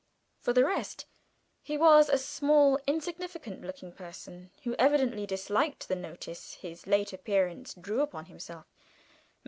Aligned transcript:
For 0.39 0.51
the 0.51 0.65
rest, 0.65 1.05
he 1.61 1.77
was 1.77 2.09
a 2.09 2.17
small 2.17 2.79
insignificant 2.87 3.61
looking 3.61 3.91
person, 3.91 4.49
who 4.63 4.73
evidently 4.79 5.27
disliked 5.27 5.87
the 5.87 5.95
notice 5.95 6.55
his 6.55 6.87
late 6.87 7.13
appearance 7.13 7.75
drew 7.75 8.01
upon 8.01 8.25
himself. 8.25 8.65